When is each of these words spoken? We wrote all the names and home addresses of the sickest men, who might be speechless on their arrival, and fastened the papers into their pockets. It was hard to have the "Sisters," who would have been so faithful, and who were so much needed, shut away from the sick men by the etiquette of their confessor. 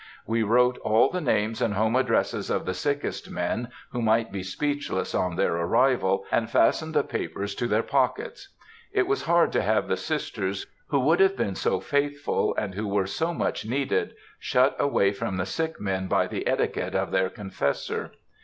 We 0.25 0.41
wrote 0.41 0.79
all 0.79 1.11
the 1.11 1.21
names 1.21 1.61
and 1.61 1.75
home 1.75 1.95
addresses 1.95 2.49
of 2.49 2.65
the 2.65 2.73
sickest 2.73 3.29
men, 3.29 3.67
who 3.91 4.01
might 4.01 4.31
be 4.31 4.41
speechless 4.41 5.13
on 5.13 5.35
their 5.35 5.55
arrival, 5.55 6.25
and 6.31 6.49
fastened 6.49 6.95
the 6.95 7.03
papers 7.03 7.53
into 7.53 7.67
their 7.67 7.83
pockets. 7.83 8.49
It 8.93 9.05
was 9.05 9.21
hard 9.25 9.51
to 9.51 9.61
have 9.61 9.87
the 9.87 9.95
"Sisters," 9.95 10.65
who 10.87 11.01
would 11.01 11.19
have 11.19 11.37
been 11.37 11.53
so 11.53 11.79
faithful, 11.79 12.55
and 12.55 12.73
who 12.73 12.87
were 12.87 13.05
so 13.05 13.31
much 13.31 13.63
needed, 13.63 14.15
shut 14.39 14.75
away 14.79 15.11
from 15.11 15.37
the 15.37 15.45
sick 15.45 15.79
men 15.79 16.07
by 16.07 16.25
the 16.25 16.47
etiquette 16.49 16.95
of 16.95 17.11
their 17.11 17.29
confessor. 17.29 18.11